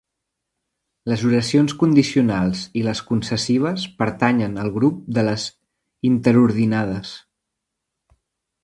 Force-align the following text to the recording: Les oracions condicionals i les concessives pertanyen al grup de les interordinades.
Les 1.11 1.25
oracions 1.27 1.75
condicionals 1.83 2.63
i 2.81 2.83
les 2.89 3.03
concessives 3.11 3.85
pertanyen 4.01 4.59
al 4.65 4.73
grup 4.79 4.99
de 5.19 5.29
les 5.31 5.45
interordinades. 6.13 7.15